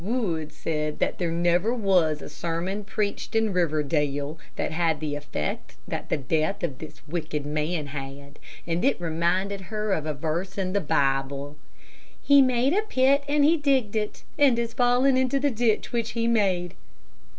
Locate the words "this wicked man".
6.79-7.85